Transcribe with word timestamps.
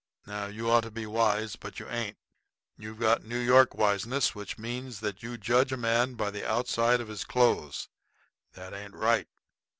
Now, 0.25 0.47
you 0.47 0.67
ought 0.67 0.81
to 0.81 0.89
be 0.89 1.05
wise, 1.05 1.55
but 1.55 1.79
you 1.79 1.87
ain't. 1.87 2.17
You've 2.75 2.97
got 2.99 3.23
New 3.23 3.37
York 3.37 3.75
wiseness, 3.75 4.33
which 4.33 4.57
means 4.57 4.99
that 5.01 5.21
you 5.21 5.37
judge 5.37 5.71
a 5.71 5.77
man 5.77 6.15
by 6.15 6.31
the 6.31 6.43
outside 6.43 6.99
of 7.01 7.07
his 7.07 7.23
clothes. 7.23 7.87
That 8.53 8.73
ain't 8.73 8.95
right. 8.95 9.27